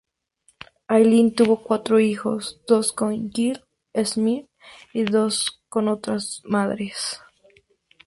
[0.87, 3.59] Allen tuvo cuatro hijos, dos con Gilli
[3.95, 4.47] Smyth
[4.93, 7.21] y dos con otras madres.